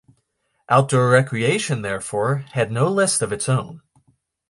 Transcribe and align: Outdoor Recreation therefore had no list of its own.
Outdoor 0.67 1.11
Recreation 1.11 1.83
therefore 1.83 2.37
had 2.53 2.71
no 2.71 2.87
list 2.89 3.21
of 3.21 3.31
its 3.31 3.47
own. 3.47 3.83